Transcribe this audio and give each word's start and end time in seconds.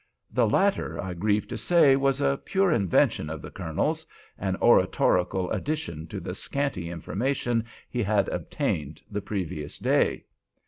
The 0.31 0.49
latter, 0.49 0.99
I 0.99 1.13
grieve 1.13 1.47
to 1.49 1.59
say, 1.59 1.95
was 1.95 2.19
a 2.21 2.41
pure 2.43 2.71
invention 2.71 3.29
of 3.29 3.39
the 3.39 3.51
Colonel's—an 3.51 4.55
oratorical 4.59 5.51
addition 5.51 6.07
to 6.07 6.19
the 6.19 6.33
scanty 6.33 6.89
information 6.89 7.65
he 7.87 8.01
had 8.01 8.27
obtained 8.29 8.99
the 9.11 9.21
previous 9.21 9.77
day. 9.77 10.25